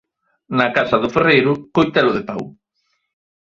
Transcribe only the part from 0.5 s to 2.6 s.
Na casa do ferreiro, coitelo de pau